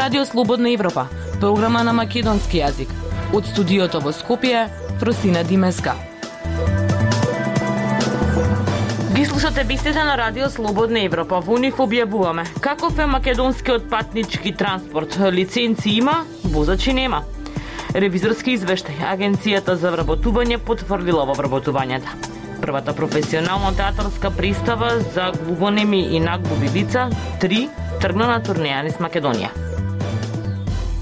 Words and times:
Радио 0.00 0.24
Слободна 0.24 0.70
Европа, 0.72 1.08
програма 1.40 1.82
на 1.84 1.92
македонски 1.92 2.62
јазик. 2.62 2.88
Од 3.36 3.50
студиото 3.50 4.00
во 4.00 4.14
Скопје, 4.16 4.62
Фростина 4.96 5.42
Димеска. 5.44 5.92
Ги 9.12 9.26
слушате 9.28 9.64
бистите 9.68 10.04
на 10.04 10.16
Радио 10.16 10.48
Слободна 10.48 11.04
Европа. 11.04 11.42
Во 11.44 11.58
них 11.60 11.76
објавуваме 11.76 12.46
каков 12.64 12.96
е 12.98 13.10
македонскиот 13.12 13.90
патнички 13.90 14.56
транспорт. 14.56 15.20
Лиценци 15.20 15.90
има, 16.00 16.24
возачи 16.44 16.96
нема. 16.96 17.20
Ревизорски 17.92 18.56
извештај. 18.56 19.04
Агенцијата 19.04 19.76
за 19.76 19.92
вработување 19.92 20.62
потврдила 20.64 21.28
во 21.28 21.36
вработувањата. 21.36 22.16
Првата 22.64 22.96
професионална 22.96 23.76
театарска 23.76 24.30
пристава 24.30 24.96
за 25.12 25.32
глубонеми 25.44 26.06
и 26.16 26.20
наглуби 26.20 26.72
лица, 26.72 27.10
3, 27.40 27.66
тргна 28.00 28.32
на 28.32 28.40
турнеја 28.40 28.86
низ 28.88 28.96
Македонија. 28.96 29.69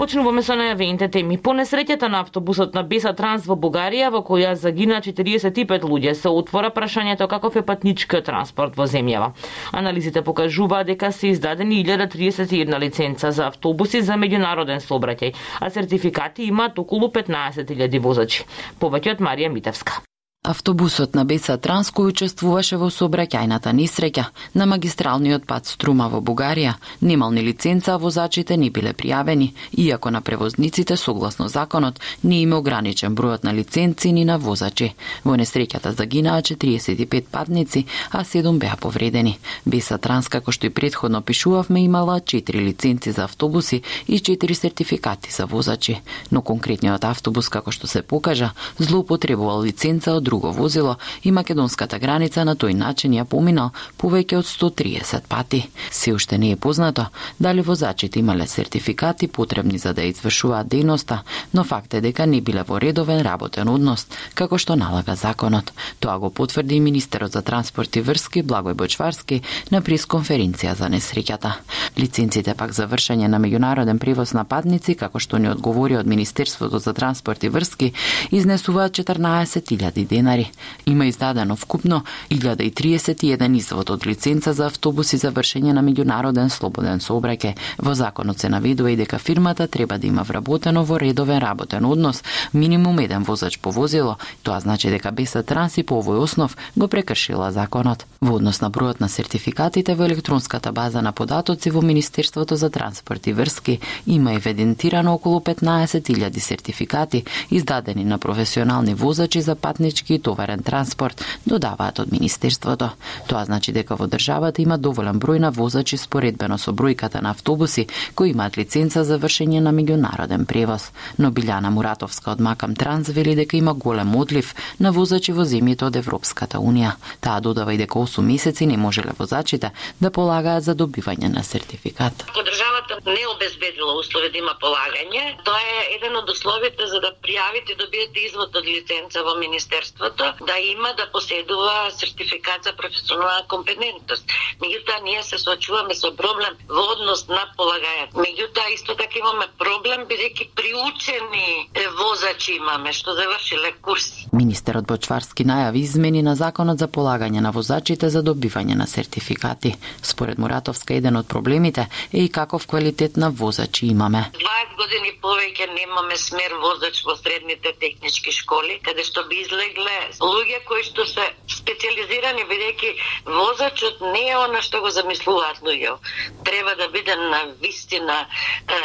Почнуваме 0.00 0.40
со 0.40 0.54
најавените 0.56 1.10
теми. 1.12 1.36
По 1.36 1.52
несреќата 1.52 2.08
на 2.08 2.22
автобусот 2.24 2.72
на 2.72 2.80
Беса 2.88 3.10
Транс 3.18 3.44
во 3.44 3.52
Бугарија, 3.60 4.08
во 4.14 4.22
која 4.24 4.54
загина 4.56 5.02
45 5.04 5.84
луѓе, 5.84 6.14
се 6.16 6.32
отвора 6.32 6.70
прашањето 6.72 7.28
каков 7.28 7.60
е 7.60 7.64
патничкиот 7.68 8.24
транспорт 8.30 8.80
во 8.80 8.88
земјава. 8.88 9.34
Анализите 9.76 10.24
покажуваат 10.24 10.88
дека 10.88 11.12
се 11.12 11.34
издадени 11.34 11.84
1031 11.84 12.80
лиценца 12.80 13.30
за 13.30 13.50
автобуси 13.52 14.00
за 14.00 14.16
меѓународен 14.16 14.80
сообраќај, 14.80 15.34
а 15.60 15.68
сертификати 15.68 16.48
имаат 16.48 16.80
околу 16.80 17.12
15.000 17.12 18.00
возачи. 18.00 18.48
Повеќе 18.80 19.18
од 19.18 19.20
Марија 19.28 19.52
Митевска. 19.52 20.00
Автобусот 20.42 21.14
на 21.14 21.26
Беса 21.28 21.58
Транс 21.60 21.90
кој 21.92 22.14
учествуваше 22.14 22.78
во 22.80 22.86
сообраќајната 22.88 23.74
несреќа 23.76 24.22
на 24.56 24.66
магистралниот 24.70 25.42
пат 25.44 25.66
Струма 25.68 26.06
во 26.08 26.22
Бугарија 26.24 26.78
немал 27.04 27.34
ни 27.36 27.42
лиценца, 27.44 27.98
возачите 28.00 28.56
не 28.56 28.70
биле 28.70 28.94
пријавени, 28.96 29.50
иако 29.72 30.10
на 30.10 30.22
превозниците 30.22 30.96
согласно 30.96 31.48
законот 31.48 32.00
не 32.22 32.40
има 32.40 32.56
ограничен 32.56 33.16
бројот 33.16 33.44
на 33.44 33.52
лиценци 33.52 34.12
ни 34.12 34.24
на 34.24 34.38
возачи. 34.38 34.94
Во 35.24 35.36
несреќата 35.36 35.92
загинаа 35.92 36.40
45 36.40 37.28
патници, 37.28 37.84
а 38.10 38.24
7 38.24 38.58
беа 38.58 38.78
повредени. 38.80 39.38
Беса 39.66 39.98
Транс, 39.98 40.28
како 40.28 40.52
што 40.52 40.66
и 40.66 40.70
предходно 40.70 41.20
пишувавме, 41.20 41.84
имала 41.84 42.16
4 42.16 42.64
лиценци 42.64 43.12
за 43.12 43.24
автобуси 43.24 43.82
и 44.08 44.16
4 44.16 44.54
сертификати 44.54 45.30
за 45.30 45.44
возачи, 45.44 46.00
но 46.30 46.40
конкретниот 46.40 47.04
автобус, 47.04 47.48
како 47.50 47.70
што 47.70 47.86
се 47.86 48.00
покажа, 48.00 48.54
злоупотребувал 48.78 49.68
лиценца 49.68 50.16
од 50.16 50.29
друго 50.30 50.52
возило 50.52 50.96
и 51.22 51.32
македонската 51.32 51.98
граница 51.98 52.44
на 52.44 52.54
тој 52.54 52.76
начин 52.78 53.10
ја 53.18 53.24
поминал 53.26 53.72
повеќе 53.98 54.38
од 54.38 54.46
130 54.46 55.26
пати. 55.26 55.64
Се 55.90 56.14
уште 56.14 56.38
не 56.38 56.52
е 56.52 56.56
познато 56.56 57.06
дали 57.40 57.62
возачите 57.62 58.20
имале 58.20 58.46
сертификати 58.46 59.26
потребни 59.28 59.78
за 59.78 59.92
да 59.92 60.02
извршуваат 60.06 60.68
дејноста, 60.70 61.18
но 61.54 61.64
факт 61.64 61.94
е 61.94 62.00
дека 62.00 62.26
не 62.26 62.40
биле 62.40 62.62
во 62.62 62.78
редовен 62.78 63.22
работен 63.26 63.68
однос, 63.68 64.06
како 64.34 64.58
што 64.58 64.76
налага 64.76 65.16
законот. 65.16 65.72
Тоа 65.98 66.18
го 66.18 66.30
потврди 66.30 66.76
и 66.76 66.80
министерот 66.80 67.32
за 67.32 67.42
транспорт 67.42 67.96
и 67.96 68.00
врски 68.00 68.44
Благој 68.46 68.78
Бочварски 68.78 69.42
на 69.70 69.82
пресконференција 69.82 70.76
за 70.78 70.86
несреќата. 70.94 71.52
Лиценците 71.98 72.54
пак 72.54 72.70
за 72.72 72.86
вршење 72.86 73.26
на 73.26 73.42
меѓународен 73.42 73.98
превоз 73.98 74.32
на 74.32 74.44
патници, 74.44 74.94
како 74.94 75.18
што 75.18 75.42
ни 75.42 75.50
одговори 75.50 75.98
од 75.98 76.06
Министерството 76.06 76.78
за 76.78 76.94
транспорт 76.94 77.42
и 77.44 77.48
врски, 77.48 77.92
изнесуваат 78.30 78.92
14.000 79.02 80.06
денари 80.06 80.19
денари. 80.20 80.52
Има 80.86 81.06
издадено 81.06 81.56
вкупно 81.56 82.04
1031 82.30 83.56
извод 83.56 83.90
од 83.90 84.06
лиценца 84.06 84.52
за 84.52 84.66
автобуси 84.66 85.16
за 85.16 85.30
вршење 85.32 85.72
на 85.72 85.82
меѓународен 85.82 86.48
слободен 86.52 87.00
сообраќај. 87.00 87.56
Во 87.78 87.94
законот 87.94 88.38
се 88.38 88.48
наведува 88.48 88.90
и 88.90 88.96
дека 88.96 89.18
фирмата 89.18 89.66
треба 89.66 89.98
да 89.98 90.06
има 90.06 90.22
вработено 90.22 90.84
во 90.84 90.98
редовен 91.00 91.38
работен 91.38 91.84
однос 91.84 92.22
минимум 92.52 92.98
еден 93.00 93.22
возач 93.22 93.58
по 93.58 93.72
возило. 93.72 94.16
Тоа 94.42 94.60
значи 94.60 94.90
дека 94.90 95.10
Беса 95.12 95.42
Транси 95.42 95.82
по 95.82 96.02
овој 96.02 96.20
основ 96.22 96.56
го 96.76 96.88
прекршила 96.88 97.52
законот. 97.52 98.06
Во 98.20 98.36
однос 98.36 98.60
на 98.60 98.70
бројот 98.70 99.00
на 99.00 99.08
сертификатите 99.08 99.94
во 99.94 100.04
електронската 100.04 100.72
база 100.72 101.02
на 101.02 101.12
податоци 101.12 101.70
во 101.70 101.82
Министерството 101.82 102.56
за 102.56 102.70
транспорт 102.70 103.26
и 103.26 103.32
врски 103.32 103.80
има 104.06 104.34
евидентирано 104.34 105.14
околу 105.14 105.40
15.000 105.40 106.38
сертификати 106.38 107.24
издадени 107.50 108.04
на 108.04 108.18
професионални 108.18 108.94
возачи 108.94 109.40
за 109.40 109.54
патнички 109.54 110.09
и 110.14 110.18
товарен 110.18 110.62
транспорт, 110.62 111.24
додаваат 111.46 111.98
од 111.98 112.12
Министерството. 112.12 112.90
Тоа 113.28 113.44
значи 113.44 113.72
дека 113.72 113.96
во 113.96 114.06
државата 114.06 114.62
има 114.62 114.78
доволен 114.78 115.20
број 115.20 115.38
на 115.38 115.50
возачи 115.50 115.96
споредбено 115.96 116.58
со 116.58 116.72
бројката 116.72 117.22
на 117.22 117.30
автобуси 117.30 117.86
кои 118.14 118.30
имаат 118.30 118.56
лиценца 118.58 119.04
за 119.04 119.18
вршење 119.18 119.60
на 119.60 119.72
меѓународен 119.72 120.46
превоз. 120.46 120.90
Но 121.18 121.30
Билјана 121.30 121.70
Муратовска 121.70 122.32
од 122.32 122.40
Макам 122.40 122.74
Транс 122.74 123.08
вели 123.08 123.34
дека 123.34 123.56
има 123.56 123.74
голем 123.74 124.16
одлив 124.16 124.54
на 124.78 124.92
возачи 124.92 125.32
во 125.32 125.44
земјите 125.44 125.86
од 125.86 125.96
Европската 125.96 126.58
Унија. 126.58 126.96
Таа 127.20 127.40
додава 127.40 127.74
и 127.74 127.78
дека 127.78 127.98
8 127.98 128.22
месеци 128.22 128.66
не 128.66 128.76
можеле 128.76 129.12
возачите 129.18 129.72
да 130.00 130.10
полагаат 130.10 130.64
за 130.64 130.74
добивање 130.74 131.28
на 131.28 131.44
сертификат. 131.44 132.24
Ако 132.28 132.42
државата 132.42 133.00
не 133.06 133.24
обезбедила 133.34 133.94
услови 134.00 134.30
да 134.32 134.38
има 134.38 134.54
полагање, 134.62 135.36
тоа 135.44 135.60
е 135.60 135.96
еден 135.96 136.16
од 136.16 136.30
условите 136.30 136.86
за 136.86 137.00
да 137.00 137.12
пријавите 137.24 137.74
и 137.74 137.76
добиете 137.76 138.20
извод 138.26 138.56
од 138.56 138.64
лиценца 138.64 139.22
во 139.22 139.34
Министерството, 139.38 139.99
да 140.46 140.58
има 140.58 140.94
да 140.96 141.10
поседува 141.12 141.90
сертификат 141.90 142.64
за 142.64 142.72
професионална 142.76 143.44
компетентност. 143.48 144.24
Меѓутоа, 144.60 145.02
ние 145.02 145.22
се 145.22 145.38
соочуваме 145.38 145.94
со 145.94 146.12
проблем 146.16 146.56
во 146.68 146.84
однос 146.92 147.26
на 147.28 147.44
полагањето. 147.58 148.16
Меѓутоа, 148.16 148.72
исто 148.74 148.96
така 148.96 149.18
имаме 149.18 149.46
проблем, 149.58 150.06
бидејќи 150.08 150.48
приучени 150.56 151.70
возачи 151.98 152.56
имаме, 152.56 152.92
што 152.92 153.14
завршиле 153.14 153.72
курси. 153.82 154.28
Министерот 154.32 154.86
Бочварски 154.86 155.44
најави 155.44 155.84
измени 155.84 156.22
на 156.22 156.34
законот 156.36 156.78
за 156.78 156.88
полагање 156.88 157.40
на 157.40 157.50
возачите 157.50 158.08
за 158.08 158.22
добивање 158.22 158.76
на 158.76 158.86
сертификати. 158.86 159.74
Според 160.02 160.38
Муратовска, 160.38 160.94
еден 160.94 161.16
од 161.16 161.28
проблемите 161.28 161.88
е 162.12 162.24
и 162.24 162.32
каков 162.32 162.66
квалитет 162.66 163.16
на 163.16 163.30
возачи 163.30 163.86
имаме. 163.86 164.30
20 164.34 164.76
години 164.76 165.12
повеќе 165.22 165.66
немаме 165.74 166.16
смер 166.16 166.54
возач 166.62 167.02
во 167.04 167.16
средните 167.16 167.72
технички 167.80 168.32
школи, 168.32 168.80
каде 168.84 169.04
што 169.04 169.26
би 169.28 169.42
излегле 169.44 169.89
луѓе 170.20 170.62
кои 170.68 170.82
што 170.84 171.06
се 171.06 171.26
специализирани 171.48 172.46
бидејќи 172.50 172.94
возачот 173.26 174.00
не 174.12 174.28
е 174.28 174.36
она 174.36 174.62
што 174.62 174.80
го 174.80 174.90
замислуваат 174.90 175.62
луѓе. 175.66 175.96
Треба 176.44 176.76
да 176.76 176.88
биде 176.88 177.16
на 177.16 177.44
вистина 177.60 178.26
е, 178.68 178.80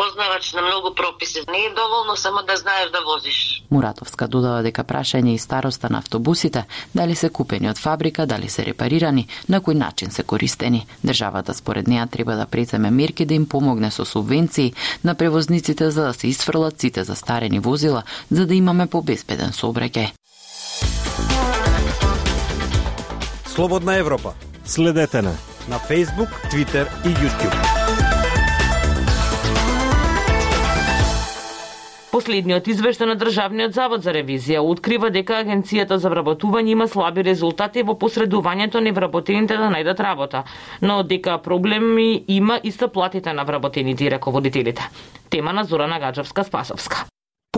познавач 0.00 0.52
на 0.52 0.62
многу 0.62 0.94
прописи. 0.94 1.40
Не 1.50 1.58
е 1.58 1.70
доволно 1.70 2.16
само 2.16 2.42
да 2.42 2.56
знаеш 2.56 2.90
да 2.90 3.00
возиш. 3.04 3.62
Муратовска 3.70 4.28
додава 4.28 4.62
дека 4.62 4.84
прашање 4.84 5.34
и 5.34 5.38
староста 5.38 5.90
на 5.90 5.98
автобусите, 5.98 6.64
дали 6.94 7.14
се 7.14 7.28
купени 7.28 7.70
од 7.70 7.78
фабрика, 7.78 8.26
дали 8.26 8.48
се 8.48 8.64
репарирани, 8.64 9.28
на 9.48 9.60
кој 9.60 9.74
начин 9.74 10.10
се 10.10 10.22
користени. 10.22 10.86
Државата 11.04 11.54
според 11.54 11.88
неа 11.88 12.06
треба 12.06 12.36
да 12.36 12.46
преземе 12.46 12.90
мерки 12.90 13.24
да 13.24 13.34
им 13.34 13.48
помогне 13.48 13.90
со 13.90 14.04
субвенции 14.04 14.72
на 15.04 15.14
превозниците 15.14 15.90
за 15.90 16.02
да 16.02 16.14
се 16.14 16.28
исфрлат 16.28 16.80
сите 16.80 17.04
застарени 17.04 17.58
возила, 17.58 18.02
за 18.30 18.46
да 18.46 18.54
имаме 18.54 18.86
побезбеден 18.86 19.52
сообраќај. 19.52 20.19
Слободна 23.60 23.96
Европа. 23.96 24.32
Следете 24.64 25.22
на 25.22 25.32
На 25.68 25.78
Facebook, 25.78 26.30
Twitter 26.50 26.86
и 27.04 27.08
YouTube. 27.08 27.56
Последниот 32.10 32.64
извештај 32.64 33.04
на 33.04 33.18
Државниот 33.20 33.76
завод 33.76 34.00
за 34.00 34.16
ревизија 34.16 34.64
открива 34.64 35.12
дека 35.12 35.42
Агенцијата 35.44 36.00
за 36.00 36.08
вработување 36.08 36.72
има 36.72 36.88
слаби 36.88 37.20
резултати 37.20 37.84
во 37.84 37.98
посредувањето 38.00 38.80
на 38.80 38.96
вработените 38.96 39.60
да 39.60 39.68
најдат 39.68 40.00
работа, 40.00 40.44
но 40.80 41.02
дека 41.02 41.36
проблеми 41.38 42.24
има 42.28 42.60
и 42.64 42.72
со 42.72 42.88
платите 42.88 43.32
на 43.32 43.44
вработените 43.44 44.04
и 44.04 44.10
раководителите. 44.10 44.88
Тема 45.28 45.52
на 45.52 45.64
Зорана 45.64 46.00
Гаджевска 46.00 46.44
Спасовска. 46.44 47.09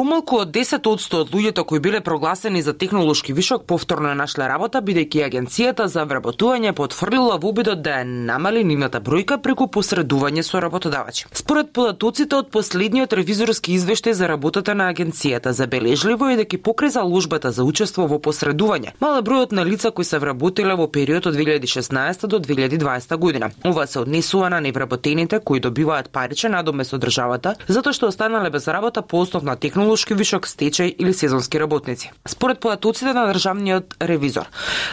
Помалку 0.02 0.40
од 0.42 0.48
10% 0.50 1.14
од 1.14 1.28
луѓето 1.30 1.62
кои 1.62 1.78
биле 1.78 2.00
прогласени 2.02 2.58
за 2.66 2.72
технолошки 2.74 3.32
вишок 3.32 3.68
повторно 3.70 4.10
нашле 4.18 4.48
работа 4.50 4.80
бидејќи 4.82 5.20
агенцијата 5.28 5.84
за 5.86 6.02
вработување 6.10 6.72
потврдила 6.74 7.36
во 7.38 7.52
обидот 7.52 7.84
да 7.86 8.00
ја 8.00 8.08
намали 8.30 8.64
нивната 8.66 8.98
бројка 8.98 9.38
преку 9.38 9.68
посредување 9.70 10.42
со 10.42 10.58
работодавачи. 10.64 11.28
Според 11.32 11.70
податоците 11.70 12.34
од 12.34 12.50
последниот 12.50 13.14
ревизорски 13.14 13.76
извештај 13.76 14.16
за 14.18 14.26
работата 14.26 14.74
на 14.74 14.88
агенцијата, 14.90 15.52
забележливо 15.54 16.32
е 16.32 16.40
дека 16.42 16.58
покрај 16.58 16.90
заложбата 16.96 17.52
за 17.52 17.62
учество 17.62 18.08
во 18.10 18.18
посредување, 18.18 18.96
мала 18.98 19.22
бројот 19.22 19.54
на 19.54 19.62
лица 19.62 19.94
кои 19.94 20.04
се 20.04 20.18
вработиле 20.18 20.74
во 20.74 20.88
период 20.90 21.30
од 21.30 21.38
2016 21.38 22.26
до 22.26 22.42
2020 22.42 23.16
година. 23.18 23.52
Ова 23.62 23.86
се 23.86 24.02
однесува 24.02 24.50
на 24.50 24.60
невработените 24.60 25.38
кои 25.38 25.60
добиваат 25.60 26.10
паричен 26.10 26.58
надомест 26.58 26.98
од 26.98 27.06
државата 27.06 27.54
затоа 27.68 27.94
што 27.94 28.10
останале 28.10 28.50
без 28.50 28.66
работа 28.66 29.02
по 29.02 29.22
основ 29.22 29.46
на 29.46 29.54
технолошки 29.54 29.91
технолошки 29.92 30.14
вишок, 30.14 30.46
стечај 30.46 30.94
или 30.98 31.12
сезонски 31.12 31.58
работници. 31.58 32.10
Според 32.26 32.60
податоците 32.60 33.12
на 33.12 33.26
државниот 33.32 33.96
ревизор, 34.00 34.48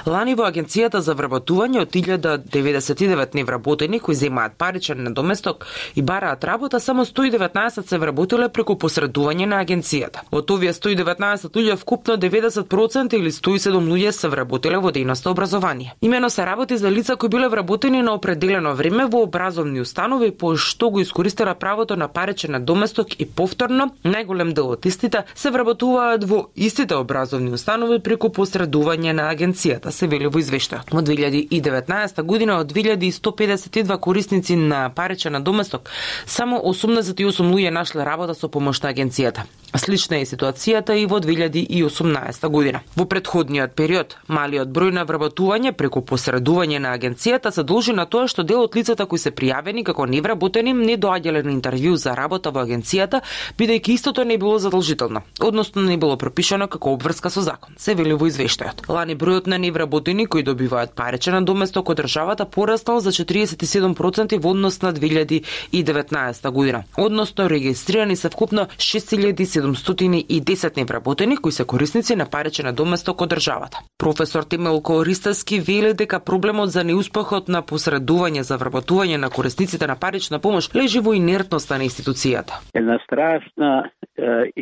лани 0.05 0.35
во 0.35 0.43
агенцијата 0.43 0.99
за 0.99 1.13
вработување 1.15 1.81
од 1.81 1.91
1099 1.93 3.35
невработени 3.35 3.99
кои 3.99 4.15
земаат 4.15 4.57
паричен 4.57 5.03
надоместок 5.03 5.65
и 5.95 6.01
бараат 6.01 6.43
работа, 6.43 6.79
само 6.79 7.05
119 7.05 7.87
се 7.87 7.97
вработиле 7.97 8.49
преку 8.49 8.75
посредување 8.75 9.45
на 9.45 9.63
агенцијата. 9.63 10.25
Од 10.31 10.51
овие 10.51 10.73
119 10.73 11.55
луѓе 11.55 11.77
вкупно 11.77 12.17
90% 12.17 13.15
или 13.15 13.31
107 13.31 13.79
луѓе 13.79 14.11
се 14.11 14.27
вработиле 14.27 14.77
во 14.77 14.91
дејноста 14.91 15.31
образование. 15.31 15.93
Имено 16.01 16.29
се 16.29 16.45
работи 16.45 16.77
за 16.77 16.91
лица 16.91 17.15
кои 17.15 17.29
биле 17.29 17.47
вработени 17.47 18.01
на 18.01 18.13
определено 18.13 18.75
време 18.75 19.05
во 19.05 19.23
образовни 19.23 19.79
установи 19.81 20.31
по 20.31 20.55
што 20.57 20.89
го 20.89 20.99
искористила 20.99 21.55
правото 21.55 21.95
на 21.95 22.07
паричен 22.07 22.51
надоместок 22.51 23.19
и 23.19 23.25
повторно 23.25 23.91
најголем 24.03 24.53
дел 24.53 24.69
од 24.75 24.78
истите 24.85 25.23
се 25.35 25.51
вработуваат 25.51 26.23
во 26.23 26.49
истите 26.55 26.95
образовни 26.95 27.51
установи 27.51 27.99
преку 27.99 28.29
посредување 28.29 29.13
на 29.13 29.29
агенцијата, 29.33 29.91
се 29.91 30.07
вели 30.07 30.27
во 30.27 30.39
извештајот. 30.39 30.93
Во 30.93 31.01
2019 31.01 32.23
година 32.23 32.59
од 32.59 32.73
2152 32.73 33.97
корисници 33.99 34.55
на 34.55 34.89
паричен 34.89 35.43
доместок, 35.43 35.89
само 36.25 36.61
88 36.63 37.15
луѓе 37.53 37.69
нашле 37.69 38.05
работа 38.05 38.33
со 38.33 38.47
помош 38.47 38.81
на 38.81 38.93
агенцијата. 38.93 39.47
Слична 39.77 40.17
е 40.17 40.25
ситуацијата 40.25 40.95
и 40.97 41.05
во 41.05 41.19
2018 41.21 42.47
година. 42.49 42.81
Во 42.95 43.05
предходниот 43.05 43.75
период, 43.77 44.15
малиот 44.27 44.71
број 44.73 44.91
на 44.95 45.03
вработување 45.05 45.75
преку 45.77 46.01
посредување 46.01 46.79
на 46.81 46.95
агенцијата 46.97 47.51
се 47.53 47.63
должи 47.63 47.93
на 47.93 48.07
тоа 48.09 48.27
што 48.27 48.43
дел 48.43 48.63
од 48.65 48.75
лицата 48.75 49.05
кои 49.05 49.21
се 49.21 49.29
пријавени 49.31 49.83
како 49.85 50.07
невработени 50.09 50.73
не 50.73 50.97
доаѓале 50.97 51.43
на 51.45 51.53
интервју 51.53 51.93
за 52.01 52.15
работа 52.17 52.49
во 52.49 52.63
агенцијата, 52.65 53.21
бидејќи 53.59 53.93
истото 53.93 54.25
не 54.25 54.37
било 54.41 54.57
задолжително, 54.69 55.21
односно 55.41 55.81
не 55.81 55.97
било 55.97 56.17
пропишано 56.17 56.67
како 56.67 56.93
обврска 56.93 57.29
со 57.29 57.41
закон, 57.41 57.73
се 57.77 57.95
вели 57.95 58.13
во 58.13 58.27
извештајот. 58.29 58.85
Лани 58.89 59.15
бројот 59.17 59.47
на 59.47 59.57
невработени 59.57 60.27
кои 60.27 60.43
добиваат 60.43 60.93
паричен 60.95 61.45
доместо 61.45 61.81
од 61.81 61.97
државата 61.97 62.45
порастал 62.45 62.99
за 62.99 63.11
47% 63.11 64.37
во 64.37 64.51
однос 64.51 64.81
на 64.81 64.93
2019 64.93 66.51
година, 66.51 66.83
односно 66.97 67.49
регистрирани 67.49 68.15
се 68.15 68.29
вкупно 68.29 68.67
6710 68.77 70.77
невработени 70.77 71.37
кои 71.37 71.51
се 71.51 71.65
корисници 71.65 72.15
на 72.15 72.25
паричен 72.25 72.75
доместо 72.75 73.15
од 73.17 73.29
државата. 73.29 73.79
Професор 73.97 74.43
Тимелко 74.43 75.05
Ристаски 75.05 75.59
вели 75.59 75.93
дека 75.93 76.19
проблемот 76.19 76.69
за 76.69 76.83
неуспехот 76.83 77.49
на 77.49 77.63
посредување 77.63 78.41
за 78.41 78.57
вработување 78.57 79.17
на 79.17 79.29
корисниците 79.29 79.87
на 79.87 79.95
парична 79.95 80.39
помош 80.39 80.69
лежи 80.75 80.99
во 80.99 81.13
инертноста 81.13 81.77
на 81.77 81.89
институцијата. 81.89 82.61
Една 82.73 82.99
страшна 83.03 83.89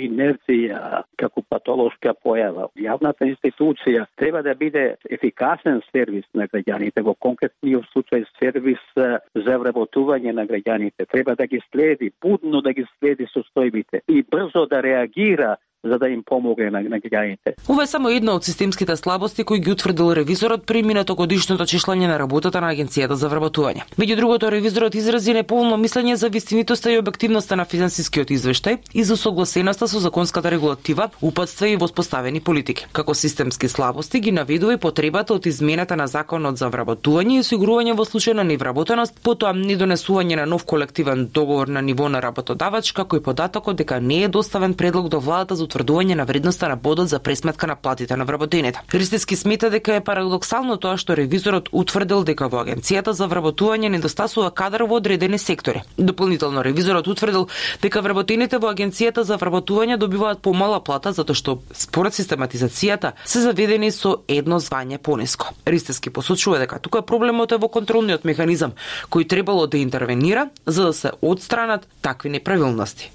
инерција 0.05 1.03
како 1.19 1.43
патолошка 1.49 2.13
појава. 2.23 2.69
Јавната 2.79 3.27
институција 3.27 4.05
треба 4.19 4.43
да 4.45 4.55
биде 4.55 4.85
ефикасен 5.09 5.81
сервис 5.91 6.25
на 6.33 6.47
граѓаните, 6.47 7.03
во 7.03 7.15
конкретниот 7.15 7.87
случај 7.93 8.25
сервис 8.39 8.81
за 8.95 9.57
вработување 9.63 10.33
на 10.33 10.47
граѓаните. 10.49 11.07
Треба 11.11 11.35
да 11.35 11.47
ги 11.47 11.61
следи, 11.71 12.11
будно 12.21 12.61
да 12.61 12.73
ги 12.73 12.85
следи 12.97 13.27
состојбите 13.33 14.03
и 14.07 14.23
брзо 14.23 14.65
да 14.65 14.81
реагира 14.83 15.55
за 15.83 15.97
да 15.99 16.09
им 16.09 16.23
помогне 16.25 16.69
на, 16.69 16.81
на 16.81 16.99
граѓаните. 16.99 17.53
Ова 17.69 17.83
е 17.83 17.87
само 17.87 18.09
една 18.09 18.33
од 18.35 18.43
системските 18.43 18.95
слабости 18.95 19.43
кои 19.43 19.59
ги 19.59 19.71
утврдил 19.71 20.13
ревизорот 20.15 20.65
при 20.65 20.83
минато 20.83 21.15
годишното 21.15 21.63
чишлање 21.63 22.07
на 22.07 22.17
работата 22.19 22.61
на 22.61 22.71
агенцијата 22.73 23.13
за 23.13 23.29
вработување. 23.29 23.85
Меѓу 23.97 24.15
другото 24.15 24.51
ревизорот 24.51 24.95
изрази 24.95 25.33
неповолно 25.37 25.77
мислење 25.77 26.15
за 26.15 26.29
вистинитоста 26.29 26.91
и 26.91 26.97
објективноста 26.99 27.55
на 27.55 27.65
финансискиот 27.65 28.33
извештај 28.33 28.79
и 28.93 29.03
за 29.03 29.17
согласеноста 29.17 29.87
со 29.87 29.99
законската 29.99 30.51
регулатива, 30.51 31.09
упатства 31.21 31.69
и 31.69 31.77
воспоставени 31.77 32.41
политики. 32.41 32.87
Како 32.91 33.13
системски 33.13 33.67
слабости 33.67 34.19
ги 34.19 34.31
наведува 34.31 34.73
и 34.73 34.81
потребата 34.81 35.33
од 35.33 35.45
измената 35.45 35.95
на 35.95 36.07
законот 36.07 36.57
за 36.57 36.71
вработување 36.73 37.37
и 37.37 37.45
осигурување 37.45 37.93
во 37.93 38.05
случај 38.05 38.33
на 38.33 38.43
невработеност, 38.43 39.21
потоа 39.23 39.53
недонесување 39.53 40.41
на 40.41 40.45
нов 40.45 40.65
колективен 40.65 41.27
договор 41.33 41.67
на 41.67 41.81
ниво 41.81 42.09
на 42.09 42.21
работодавач, 42.21 42.91
како 42.91 43.17
и 43.17 43.23
податокот 43.23 43.77
дека 43.77 43.99
не 44.01 44.23
е 44.23 44.27
доставен 44.27 44.73
предлог 44.73 45.09
до 45.09 45.19
владата 45.19 45.55
за 45.55 45.66
утврдување 45.67 46.15
на 46.15 46.25
вредноста 46.25 46.69
на 46.71 46.75
бодот 46.75 47.09
за 47.09 47.19
пресметка 47.19 47.67
на 47.67 47.75
платите 47.75 48.15
на 48.15 48.25
вработените. 48.25 48.81
Христиски 48.87 49.35
смета 49.35 49.69
дека 49.69 49.95
е 49.95 50.03
парадоксално 50.03 50.77
тоа 50.77 50.97
што 50.97 51.15
ревизорот 51.15 51.69
утврдил 51.71 52.23
дека 52.23 52.47
во 52.47 52.63
агенцијата 52.63 53.11
за 53.11 53.27
вработување 53.27 53.91
недостасува 53.91 54.51
кадар 54.51 54.87
во 54.87 54.97
одредени 54.97 55.37
сектори. 55.37 55.83
Дополнително 55.97 56.63
ревизорот 56.63 57.07
утврдил 57.07 57.47
дека 57.81 58.01
вработените 58.01 58.57
во 58.57 58.71
агенцијата 58.71 59.21
за 59.27 59.37
вработување 59.37 59.97
добиваат 59.97 60.41
помала 60.41 60.79
плата 60.79 61.11
затоа 61.11 61.35
што 61.35 61.59
според 61.73 62.15
систематизацијата 62.15 63.13
се 63.25 63.43
заведени 63.43 63.91
со 63.91 64.21
едно 64.27 64.59
звање 64.59 64.97
пониско. 64.97 65.53
Ристески 65.65 66.09
посочува 66.09 66.59
дека 66.59 66.79
тука 66.79 67.01
проблемот 67.01 67.51
е 67.51 67.61
во 67.61 67.67
контролниот 67.67 68.23
механизам 68.23 68.73
кој 69.11 69.27
требало 69.27 69.67
да 69.67 69.77
интервенира 69.77 70.49
за 70.65 70.89
да 70.89 70.93
се 70.93 71.11
отстранат 71.21 71.87
такви 72.01 72.29
неправилности. 72.29 73.11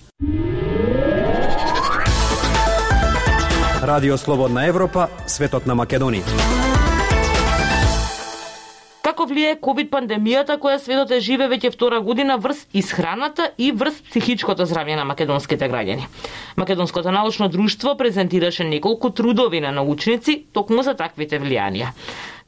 Радио 3.92 4.16
Слободна 4.18 4.62
Европа, 4.64 5.10
светот 5.28 5.66
на 5.68 5.74
Македонија. 5.76 6.24
Како 9.04 9.26
влие 9.28 9.50
ковид 9.60 9.90
пандемијата 9.92 10.54
која 10.62 10.78
светот 10.80 11.10
е 11.12 11.18
живе 11.20 11.44
веќе 11.50 11.74
втора 11.74 11.98
година 12.00 12.38
врз 12.40 12.62
исхраната 12.72 13.50
и 13.58 13.68
врз 13.68 13.98
психичкото 14.06 14.64
здравје 14.70 14.96
на 14.96 15.04
македонските 15.04 15.68
граѓани. 15.68 16.08
Македонското 16.56 17.12
научно 17.12 17.50
друштво 17.52 17.92
презентираше 18.00 18.64
неколку 18.64 19.10
трудови 19.10 19.60
на 19.60 19.74
научници 19.76 20.38
токму 20.56 20.80
за 20.88 20.96
таквите 20.96 21.42
влијанија. 21.42 21.92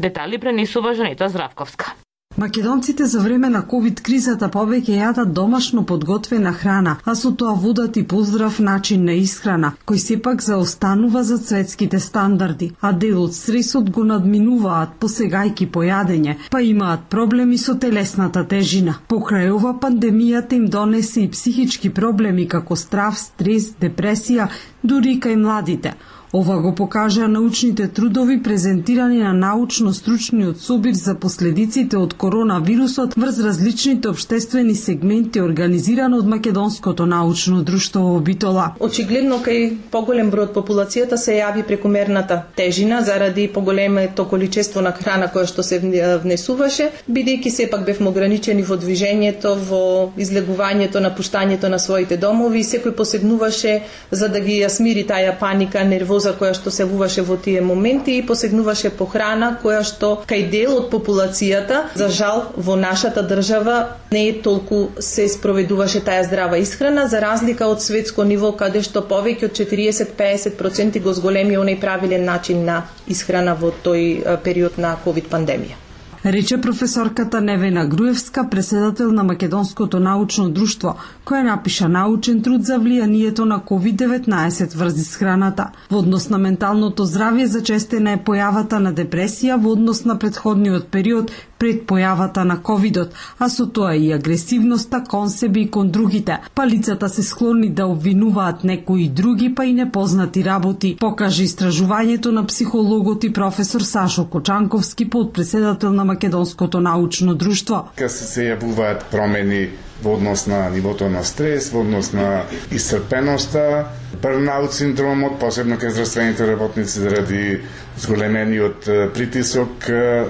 Детали 0.01 0.41
пренесува 0.41 0.95
Жанета 0.95 1.29
Здравковска. 1.29 1.93
Македонците 2.37 3.07
за 3.07 3.21
време 3.21 3.49
на 3.49 3.61
ковид 3.63 4.01
кризата 4.03 4.49
повеќе 4.51 4.97
јадат 4.99 5.31
домашно 5.33 5.85
подготвена 5.87 6.51
храна, 6.53 6.97
а 7.05 7.13
со 7.15 7.31
тоа 7.31 7.53
водат 7.55 7.97
и 7.97 8.03
поздрав 8.03 8.59
начин 8.59 9.05
на 9.07 9.15
исхрана, 9.15 9.71
кој 9.87 10.01
сепак 10.03 10.43
заостанува 10.43 11.23
за 11.23 11.39
светските 11.39 12.01
стандарди, 12.01 12.73
а 12.81 12.91
дел 12.93 13.21
од 13.23 13.37
стресот 13.39 13.91
го 13.91 14.03
надминуваат 14.09 14.97
посегајки 14.99 15.69
по 15.71 15.85
јадење, 15.87 16.35
па 16.51 16.61
имаат 16.61 17.07
проблеми 17.15 17.59
со 17.59 17.77
телесната 17.79 18.43
тежина. 18.43 18.97
Покрај 19.09 19.55
ова 19.55 19.77
пандемијата 19.79 20.59
им 20.59 20.67
донесе 20.67 21.23
и 21.23 21.31
психички 21.31 21.95
проблеми 21.95 22.49
како 22.49 22.75
страв, 22.75 23.15
стрес, 23.15 23.71
депресија, 23.81 24.51
дури 24.83 25.15
и 25.15 25.21
кај 25.21 25.39
младите– 25.39 25.95
Ова 26.35 26.59
го 26.59 26.75
покажа 26.75 27.29
научните 27.29 27.89
трудови 27.89 28.43
презентирани 28.43 29.19
на 29.19 29.33
научно-стручниот 29.33 30.59
собир 30.59 30.95
за 30.95 31.15
последиците 31.15 31.97
од 31.97 32.15
коронавирусот 32.19 33.13
врз 33.15 33.39
различните 33.45 34.09
обштествени 34.09 34.75
сегменти 34.75 35.41
организирано 35.41 36.19
од 36.19 36.27
Македонското 36.27 37.07
научно 37.07 37.63
друштво 37.63 38.01
во 38.01 38.19
Битола. 38.19 38.65
Очигледно 38.81 39.39
кај 39.47 39.77
поголем 39.93 40.33
број 40.33 40.49
од 40.49 40.57
популацијата 40.57 41.15
се 41.15 41.37
јави 41.39 41.63
прекомерната 41.63 42.41
тежина 42.57 42.99
заради 43.07 43.47
поголемото 43.47 44.27
количество 44.27 44.83
на 44.83 44.91
храна 44.91 45.31
која 45.31 45.47
што 45.47 45.63
се 45.63 45.79
внесуваше, 45.79 46.91
бидејќи 47.07 47.55
сепак 47.61 47.87
бевме 47.87 48.11
ограничени 48.11 48.67
во 48.67 48.75
движењето, 48.75 49.55
во 49.71 50.11
излегувањето, 50.19 50.99
напуштањето 50.99 51.71
на 51.71 51.79
своите 51.79 52.17
домови, 52.17 52.67
секој 52.67 52.91
посегнуваше 52.91 53.79
за 54.11 54.29
да 54.29 54.41
ги 54.41 54.59
ја 54.65 54.69
смири 54.69 55.07
таја 55.07 55.39
паника, 55.39 55.87
нервоз 55.87 56.24
доза 56.25 56.37
која 56.39 56.55
што 56.57 56.73
се 56.73 56.85
вуваше 56.89 57.23
во 57.23 57.37
тие 57.37 57.61
моменти 57.61 58.17
и 58.17 58.25
посегнуваше 58.27 58.91
по 58.97 59.07
храна 59.07 59.51
која 59.63 59.83
што 59.85 60.25
кај 60.29 60.49
дел 60.51 60.77
од 60.79 60.89
популацијата, 60.93 61.85
за 61.95 62.09
жал, 62.09 62.45
во 62.57 62.77
нашата 62.77 63.23
држава 63.23 63.99
не 64.13 64.29
е 64.29 64.33
толку 64.43 64.89
се 64.99 65.29
спроведуваше 65.29 66.01
таа 66.01 66.25
здрава 66.25 66.59
исхрана, 66.59 67.09
за 67.09 67.21
разлика 67.21 67.69
од 67.69 67.83
светско 67.83 68.25
ниво, 68.25 68.53
каде 68.57 68.83
што 68.83 69.05
повеќе 69.05 69.51
од 69.51 69.61
40-50% 69.61 71.01
го 71.05 71.13
зголеми 71.13 71.61
оној 71.61 71.81
правилен 71.81 72.25
начин 72.25 72.65
на 72.65 72.85
исхрана 73.07 73.55
во 73.55 73.73
тој 73.85 74.39
период 74.45 74.79
на 74.79 74.97
ковид 75.05 75.29
пандемија 75.29 75.84
рече 76.25 76.61
професорката 76.61 77.41
Невена 77.41 77.87
Груевска, 77.87 78.49
преседател 78.51 79.13
на 79.13 79.25
Македонското 79.25 80.01
научно 80.01 80.49
друштво, 80.49 80.97
која 81.25 81.43
напиша 81.43 81.89
научен 81.89 82.43
труд 82.43 82.65
за 82.65 82.79
влијанието 82.81 83.45
на 83.45 83.61
COVID-19 83.61 84.77
врз 84.77 85.01
исхраната. 85.01 85.71
Во 85.91 85.99
однос 85.99 86.29
на 86.29 86.39
менталното 86.39 87.07
здравје 87.07 87.45
зачестена 87.45 88.17
е 88.17 88.23
појавата 88.25 88.81
на 88.81 88.93
депресија 88.93 89.61
во 89.61 89.73
однос 89.77 90.05
на 90.05 90.19
предходниот 90.19 90.89
период 90.89 91.33
пред 91.59 91.87
појавата 91.89 92.45
на 92.45 92.59
ковидот, 92.63 93.15
а 93.39 93.49
со 93.49 93.67
тоа 93.67 93.95
и 93.97 94.11
агресивноста 94.13 95.03
кон 95.09 95.31
себе 95.31 95.61
и 95.61 95.71
кон 95.71 95.91
другите, 95.91 96.39
па 96.55 96.67
лицата 96.67 97.09
се 97.09 97.23
склонни 97.23 97.71
да 97.71 97.87
обвинуваат 97.87 98.65
некои 98.65 99.09
други, 99.09 99.55
па 99.55 99.65
и 99.65 99.73
непознати 99.73 100.45
работи, 100.45 100.97
покаже 101.01 101.45
истражувањето 101.45 102.31
на 102.31 102.45
психологот 102.47 103.25
и 103.25 103.33
професор 103.33 103.81
Сашо 103.81 104.25
Кочанковски, 104.25 105.09
подпредседател 105.11 105.93
на 105.93 106.05
Македонското 106.15 106.81
научно 106.81 107.35
друштво. 107.35 107.89
Ка 107.99 108.09
се, 108.09 108.25
се 108.25 108.47
јавуваат 108.53 109.09
промени 109.11 109.67
во 110.03 110.15
однос 110.15 110.47
на 110.47 110.69
нивото 110.71 111.09
на 111.11 111.25
стрес, 111.27 111.73
во 111.75 111.83
однос 111.83 112.13
на 112.15 112.45
исцрпеноста, 112.71 113.87
Бърнаут 114.23 114.73
синдромот, 114.73 115.41
посебно 115.41 115.75
кај 115.77 115.91
здравствените 115.91 116.47
работници 116.47 117.01
заради 117.03 117.61
зголемениот 117.99 118.87
притисок 119.15 119.89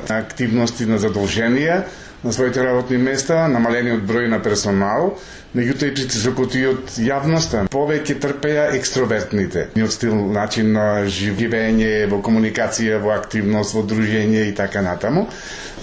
на 0.08 0.16
активности 0.16 0.88
на 0.88 0.96
задолженија 0.98 1.82
на 2.24 2.32
своите 2.32 2.64
работни 2.64 2.96
места, 2.96 3.44
намалениот 3.52 4.02
број 4.08 4.30
на 4.32 4.40
персонал, 4.42 5.12
меѓутоа 5.54 5.90
и 5.90 5.94
притисокот 5.94 6.56
и 6.56 6.64
од 6.70 6.96
јавноста. 6.98 7.66
Повеќе 7.70 8.16
трпеа 8.22 8.70
екстровертните. 8.78 9.68
Ниот 9.76 9.92
стил, 9.92 10.16
начин 10.32 10.72
на 10.72 11.04
живење, 11.04 12.08
во 12.10 12.22
комуникација, 12.24 12.98
во 13.04 13.12
активност, 13.14 13.76
во 13.76 13.84
дружење 13.84 14.48
и 14.48 14.56
така 14.56 14.82
натаму. 14.82 15.28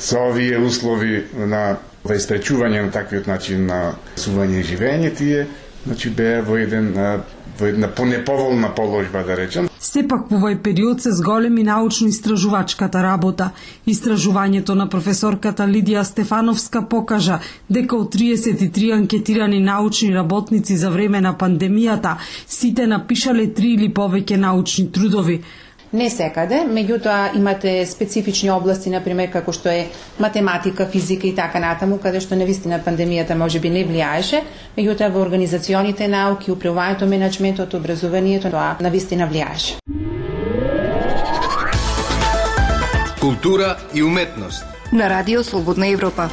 Со 0.02 0.26
овие 0.32 0.58
услови 0.60 1.28
на 1.38 1.78
воистречување 2.04 2.88
на 2.88 2.92
таквиот 2.92 3.30
начин 3.30 3.68
на 3.70 3.82
сување 4.18 4.64
и 4.64 4.70
живење, 4.74 5.14
тие 5.16 5.46
значи 5.86 6.10
беа 6.10 6.42
во 6.46 6.58
еден 6.58 6.94
во 7.60 7.70
една 7.70 7.88
понеповолна 7.88 8.74
положба, 8.76 9.24
да 9.24 9.38
речем. 9.38 9.71
Сепак 9.82 10.28
во 10.30 10.38
овој 10.38 10.60
период 10.62 11.02
се 11.02 11.12
зголеми 11.18 11.64
научно-истражувачката 11.66 13.02
работа. 13.02 13.48
Истражувањето 13.90 14.76
на 14.78 14.86
професорката 14.86 15.66
Лидија 15.66 16.04
Стефановска 16.06 16.84
покажа 16.92 17.40
дека 17.70 17.98
од 17.98 18.14
33 18.16 18.92
анкетирани 19.00 19.60
научни 19.60 20.14
работници 20.14 20.78
за 20.78 20.92
време 20.94 21.22
на 21.22 21.34
пандемијата, 21.34 22.14
сите 22.48 22.86
напишале 22.88 23.48
три 23.48 23.74
или 23.74 23.90
повеќе 23.90 24.38
научни 24.38 24.92
трудови. 24.92 25.42
Не 25.92 26.06
секаде, 26.08 26.62
меѓутоа 26.72 27.36
имате 27.36 27.72
специфични 27.86 28.48
области, 28.50 28.88
например, 28.90 29.28
како 29.34 29.52
што 29.52 29.68
е 29.68 29.90
математика, 30.24 30.86
физика 30.88 31.28
и 31.28 31.34
така 31.36 31.60
натаму, 31.60 31.98
каде 32.00 32.22
што 32.24 32.38
невистина 32.40 32.80
пандемијата 32.80 33.36
може 33.36 33.60
би 33.60 33.70
не 33.70 33.84
влијаеше, 33.84 34.40
меѓутоа 34.78 35.12
во 35.12 35.20
организационите 35.26 36.08
науки, 36.08 36.52
управувањето, 36.56 37.12
менеджментот, 37.12 37.76
образованието, 37.76 38.48
тоа 38.56 38.78
навистина 38.80 39.28
влијаеше. 39.28 39.76
Култура 43.20 43.76
и 43.94 44.04
уметност. 44.04 44.64
На 44.94 45.10
Радио 45.10 45.44
Слободна 45.44 45.88
Европа. 45.88 46.30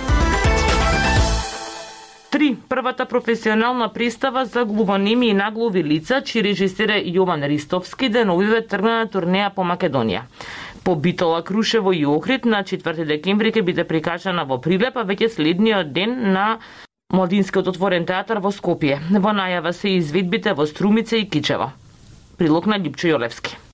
3. 2.38 2.56
првата 2.68 3.06
професионална 3.06 3.92
пристава 3.92 4.44
за 4.44 4.64
глувоними 4.64 5.28
и 5.28 5.34
наглови 5.34 5.82
лица, 5.82 6.20
чиј 6.22 6.44
режисере 6.46 7.00
Јован 7.10 7.42
Ристовски, 7.42 8.08
да 8.08 8.20
деновиве 8.20 8.60
тргна 8.62 8.94
на 9.00 9.08
турнеја 9.10 9.50
по 9.50 9.66
Македонија. 9.66 10.22
По 10.84 10.94
Битола, 10.94 11.42
Крушево 11.42 11.92
и 11.92 12.06
Охрид 12.06 12.44
на 12.44 12.62
4 12.62 13.04
декември 13.04 13.50
ќе 13.50 13.62
биде 13.62 13.84
прикажана 13.84 14.44
во 14.44 14.60
Прилеп, 14.62 14.96
а 14.96 15.02
веќе 15.02 15.34
следниот 15.34 15.92
ден 15.92 16.32
на 16.32 16.58
Младинскиот 17.10 17.74
отворен 17.74 18.06
театар 18.06 18.38
во 18.38 18.54
Скопје. 18.54 19.00
Во 19.10 19.34
најава 19.34 19.72
се 19.72 19.98
изведбите 19.98 20.54
во 20.54 20.66
Струмица 20.66 21.16
и 21.16 21.26
Кичево. 21.26 21.72
Прилог 22.38 22.66
на 22.66 22.78
Липчо 22.78 23.16
Јолевски. 23.18 23.67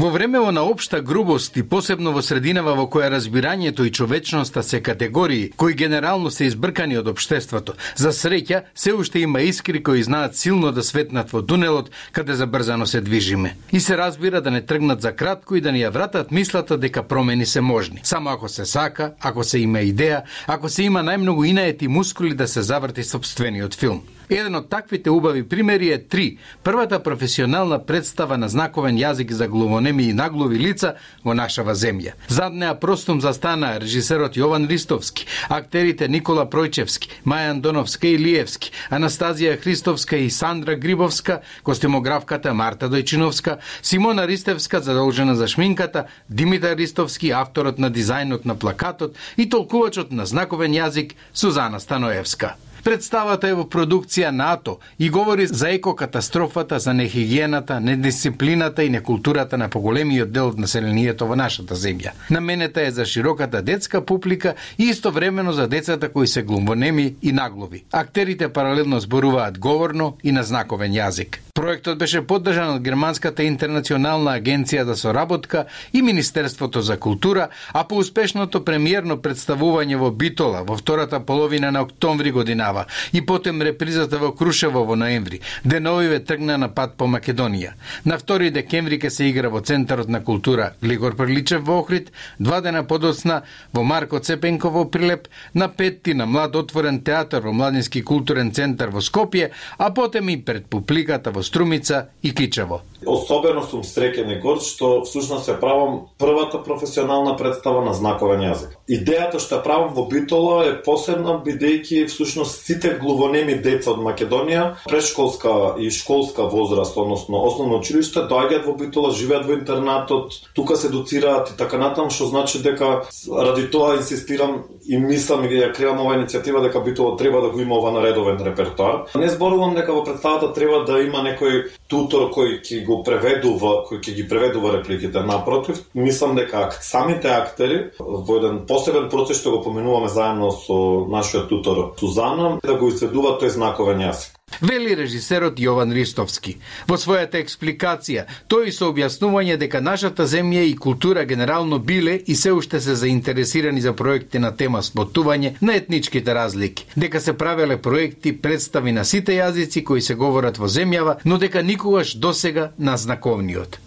Во 0.00 0.08
времево 0.08 0.50
на 0.50 0.62
општа 0.62 1.02
грубост 1.02 1.56
и 1.56 1.62
посебно 1.62 2.14
во 2.16 2.22
срединава 2.24 2.72
во 2.72 2.86
која 2.88 3.10
разбирањето 3.12 3.84
и 3.84 3.90
човечноста 3.92 4.62
се 4.62 4.80
категории 4.80 5.50
кои 5.56 5.74
генерално 5.74 6.30
се 6.30 6.46
избркани 6.48 6.96
од 6.96 7.08
обштеството, 7.12 7.74
за 8.00 8.08
среќа 8.08 8.62
се 8.74 8.94
уште 8.96 9.20
има 9.20 9.42
искри 9.44 9.82
кои 9.82 10.02
знаат 10.02 10.36
силно 10.36 10.72
да 10.72 10.82
светнат 10.82 11.28
во 11.30 11.42
тунелот 11.42 11.90
каде 12.12 12.32
забрзано 12.34 12.86
се 12.86 13.00
движиме. 13.00 13.56
И 13.72 13.80
се 13.80 13.98
разбира 13.98 14.40
да 14.40 14.50
не 14.50 14.62
тргнат 14.62 15.02
за 15.02 15.12
кратко 15.12 15.56
и 15.56 15.60
да 15.60 15.72
ни 15.72 15.84
ја 15.84 15.90
вратат 15.92 16.32
мислата 16.32 16.78
дека 16.78 17.02
промени 17.02 17.46
се 17.46 17.60
можни. 17.60 18.00
Само 18.02 18.30
ако 18.30 18.48
се 18.48 18.64
сака, 18.64 19.12
ако 19.20 19.44
се 19.44 19.58
има 19.58 19.84
идеја, 19.84 20.22
ако 20.46 20.68
се 20.68 20.82
има 20.82 21.04
најмногу 21.04 21.44
инаети 21.44 21.88
мускули 21.88 22.34
да 22.34 22.48
се 22.48 22.62
заврти 22.62 23.04
собствениот 23.04 23.74
филм. 23.74 24.00
Еден 24.30 24.54
од 24.54 24.68
таквите 24.70 25.10
убави 25.10 25.42
примери 25.48 25.88
е 25.90 25.98
Три, 25.98 26.38
првата 26.62 27.02
професионална 27.02 27.78
представа 27.86 28.36
на 28.38 28.48
знаковен 28.48 28.94
јазик 28.94 29.32
за 29.32 29.48
глумонеми 29.48 30.04
и 30.04 30.12
наглови 30.12 30.58
лица 30.58 30.94
во 31.24 31.34
нашава 31.34 31.74
земја. 31.74 32.14
Зад 32.28 32.54
неа 32.54 32.76
простум 32.78 33.20
застана 33.20 33.72
режисерот 33.82 34.38
Јован 34.38 34.68
Ристовски, 34.70 35.26
актерите 35.48 36.08
Никола 36.08 36.46
Пројчевски, 36.46 37.10
Мајан 37.26 37.60
Доновска 37.60 38.06
и 38.06 38.18
Лиевски, 38.18 38.70
Анастазија 38.90 39.58
Христовска 39.58 40.16
и 40.16 40.30
Сандра 40.30 40.78
Грибовска, 40.78 41.40
костимографката 41.62 42.54
Марта 42.54 42.86
Дојчиновска, 42.88 43.58
Симона 43.82 44.28
Ристевска 44.28 44.80
задолжена 44.80 45.34
за 45.34 45.48
шминката, 45.48 46.06
Димитар 46.28 46.76
Ристовски, 46.76 47.34
авторот 47.34 47.78
на 47.78 47.90
дизајнот 47.90 48.46
на 48.46 48.54
плакатот 48.54 49.16
и 49.36 49.50
толкувачот 49.50 50.12
на 50.12 50.26
знаковен 50.26 50.70
јазик 50.70 51.18
Сузана 51.34 51.80
Станоевска. 51.80 52.54
Представата 52.84 53.48
е 53.50 53.54
во 53.54 53.66
продукција 53.68 54.30
НАТО 54.32 54.78
и 54.98 55.10
говори 55.10 55.46
за 55.46 55.68
екокатастрофата, 55.70 56.78
за 56.78 56.94
нехигиената, 56.94 57.80
недисциплината 57.80 58.84
и 58.84 58.90
некултурата 58.90 59.58
на 59.58 59.68
поголемиот 59.68 60.32
дел 60.32 60.48
од 60.48 60.58
населението 60.58 61.26
во 61.28 61.36
нашата 61.36 61.76
земја. 61.76 62.14
Наменета 62.30 62.80
е 62.82 62.90
за 62.90 63.04
широката 63.04 63.62
детска 63.62 64.00
публика 64.00 64.54
и 64.78 64.84
истовремено 64.84 65.52
за 65.52 65.68
децата 65.68 66.08
кои 66.08 66.26
се 66.26 66.42
глумбонеми 66.42 67.14
и 67.22 67.32
наглови. 67.32 67.84
Актерите 67.92 68.48
паралелно 68.48 69.00
зборуваат 69.00 69.58
говорно 69.58 70.16
и 70.24 70.32
на 70.32 70.42
знаковен 70.42 70.92
јазик. 70.92 71.38
Проектот 71.54 71.98
беше 71.98 72.22
поддржан 72.22 72.74
од 72.78 72.82
Германската 72.82 73.44
интернационална 73.44 74.38
агенција 74.38 74.86
за 74.88 74.96
соработка 74.96 75.66
и 75.92 76.02
Министерството 76.02 76.80
за 76.80 76.96
култура, 76.96 77.48
а 77.72 77.84
по 77.84 77.96
успешното 78.00 78.64
премиерно 78.64 79.18
представување 79.18 79.96
во 80.00 80.10
Битола 80.10 80.64
во 80.64 80.76
втората 80.76 81.20
половина 81.20 81.70
на 81.70 81.82
октомври 81.82 82.30
година 82.30 82.69
годинава 82.70 82.86
и 83.12 83.20
потем 83.20 83.62
репризата 83.62 84.18
во 84.18 84.32
Крушево 84.32 84.84
во 84.84 84.96
ноември, 84.96 85.40
деновиве 85.64 86.20
тргна 86.20 86.58
на 86.58 86.68
пат 86.68 86.96
по 86.96 87.04
Македонија. 87.04 87.72
На 88.04 88.18
2 88.18 88.50
декември 88.50 88.98
ке 88.98 89.10
се 89.10 89.28
игра 89.30 89.48
во 89.48 89.60
Центарот 89.60 90.08
на 90.08 90.24
култура 90.24 90.72
Глигор 90.82 91.16
Прличев 91.16 91.62
во 91.62 91.80
Охрид, 91.80 92.12
два 92.38 92.60
дена 92.60 92.84
подоцна 92.84 93.42
во 93.72 93.82
Марко 93.82 94.18
Цепенко 94.18 94.70
во 94.70 94.84
Прилеп, 94.84 95.28
на 95.54 95.68
петти 95.68 96.14
на 96.14 96.26
Млад 96.26 96.56
отворен 96.56 97.02
театар 97.04 97.42
во 97.42 97.52
Младински 97.52 98.02
културен 98.02 98.52
центар 98.52 98.90
во 98.90 99.00
Скопје, 99.00 99.50
а 99.78 99.90
потем 99.90 100.28
и 100.28 100.36
пред 100.36 100.66
публиката 100.66 101.30
во 101.30 101.42
Струмица 101.42 102.08
и 102.22 102.34
Кичево. 102.34 102.82
Особено 103.06 103.62
сум 103.64 103.80
среќен 103.80 104.28
и 104.28 104.40
горд 104.40 104.62
што 104.62 105.02
всушност 105.08 105.48
ја 105.48 105.56
правам 105.60 106.10
првата 106.18 106.60
професионална 106.60 107.32
представа 107.36 107.80
на 107.84 107.94
знаковен 107.94 108.44
јазик. 108.44 108.76
Идејата 108.88 109.40
што 109.40 109.56
ја 109.56 109.64
правам 109.64 109.94
во 109.96 110.04
Битола 110.10 110.66
е 110.68 110.74
посебна 110.84 111.40
бидејќи 111.40 112.06
всушност 112.12 112.59
сите 112.66 112.96
глувонеми 113.00 113.56
деца 113.62 113.92
од 113.94 114.02
Македонија, 114.04 114.64
прешколска 114.88 115.74
и 115.80 115.90
школска 115.90 116.46
возраст, 116.50 116.96
односно 116.96 117.42
основно 117.46 117.80
училиште, 117.80 118.26
доаѓаат 118.30 118.66
во 118.66 118.74
Битола, 118.78 119.12
живеат 119.16 119.46
во 119.46 119.56
интернатот, 119.56 120.36
тука 120.54 120.76
се 120.76 120.88
доцираат 120.88 121.50
и 121.50 121.56
така 121.58 121.78
натам, 121.78 122.10
што 122.10 122.28
значи 122.30 122.62
дека 122.62 123.06
ради 123.30 123.68
тоа 123.70 123.96
инсистирам 123.96 124.64
и 124.84 124.98
мислам 124.98 125.44
и 125.44 125.54
ја 125.56 125.72
креам 125.74 126.00
оваа 126.04 126.20
иницијатива 126.20 126.62
дека 126.62 126.80
Битола 126.84 127.16
треба 127.16 127.40
да 127.40 127.50
го 127.50 127.60
има 127.60 127.78
ова 127.78 127.92
наредовен 127.92 128.40
репертоар. 128.44 129.06
Не 129.14 129.28
зборувам 129.28 129.74
дека 129.74 129.94
во 129.94 130.04
представата 130.04 130.52
треба 130.52 130.84
да 130.84 131.00
има 131.02 131.24
некој 131.24 131.70
тутор 131.88 132.30
кој 132.34 132.60
ќе 132.60 132.84
го 132.86 133.02
преведува, 133.06 133.84
кој 133.88 134.00
ќе 134.00 134.14
ги 134.14 134.28
преведува 134.28 134.76
репликите. 134.78 135.20
Напротив, 135.20 135.82
мислам 135.94 136.36
дека 136.36 136.70
самите 136.80 137.30
актери 137.30 137.90
во 137.98 138.38
еден 138.38 138.64
посебен 138.66 139.08
процес 139.10 139.40
што 139.40 139.56
го 139.56 139.62
поменуваме 139.64 140.08
заедно 140.08 140.50
со 140.50 141.06
нашиот 141.08 141.48
тутор 141.48 141.94
Сузана 142.00 142.49
да 142.64 142.74
го 142.74 142.88
изведува 142.88 143.38
тој 143.40 143.54
знаковен 143.54 144.02
јазик. 144.08 144.40
Вели 144.60 144.94
режисерот 144.96 145.58
Јован 145.62 145.92
Ристовски. 145.94 146.56
Во 146.88 146.98
својата 147.00 147.38
експликација, 147.40 148.26
тој 148.50 148.72
со 148.74 148.90
објаснување 148.90 149.56
дека 149.60 149.80
нашата 149.80 150.26
земја 150.26 150.64
и 150.66 150.74
култура 150.76 151.24
генерално 151.24 151.78
биле 151.78 152.18
и 152.26 152.34
се 152.34 152.52
уште 152.52 152.80
се 152.80 152.94
заинтересирани 152.94 153.80
за 153.80 153.92
проекти 153.92 154.38
на 154.38 154.50
тема 154.56 154.82
спотување 154.82 155.54
на 155.60 155.76
етничките 155.76 156.34
разлики, 156.34 156.86
дека 156.96 157.20
се 157.20 157.32
правеле 157.32 157.76
проекти 157.76 158.32
представи 158.36 158.92
на 158.92 159.04
сите 159.04 159.38
јазици 159.38 159.84
кои 159.84 160.02
се 160.02 160.14
говорат 160.14 160.58
во 160.58 160.68
земјава, 160.68 161.16
но 161.24 161.38
дека 161.38 161.62
никогаш 161.62 162.14
досега 162.14 162.70
на 162.78 162.96
знаковниот. 162.96 163.78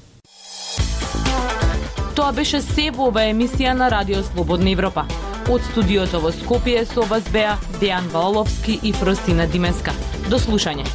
Тоа 2.15 2.31
беше 2.31 2.61
се 2.61 2.91
во 2.93 3.09
оваа 3.09 3.29
емисија 3.29 3.73
на 3.73 3.91
Радио 3.91 4.23
Слободна 4.23 4.69
Европа. 4.71 5.32
Од 5.51 5.63
студиото 5.67 6.21
во 6.23 6.29
Скопје 6.31 6.85
со 6.87 7.03
вас 7.09 7.25
беа 7.33 7.57
Дејан 7.81 8.07
Валовски 8.13 8.77
и 8.87 8.93
Фростина 8.95 9.43
Димеска. 9.51 9.91
До 10.31 10.39
слушање. 10.39 10.87